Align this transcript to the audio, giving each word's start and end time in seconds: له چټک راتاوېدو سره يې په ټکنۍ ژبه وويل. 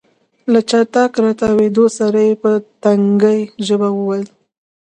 له 0.51 0.59
چټک 0.69 1.11
راتاوېدو 1.23 1.85
سره 1.97 2.19
يې 2.27 2.33
په 2.43 2.51
ټکنۍ 2.83 3.39
ژبه 3.67 3.89
وويل. 3.93 4.27